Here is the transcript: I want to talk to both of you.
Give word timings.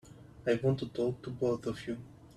I 0.47 0.55
want 0.55 0.79
to 0.79 0.87
talk 0.87 1.21
to 1.21 1.29
both 1.29 1.67
of 1.67 1.85
you. 1.87 1.99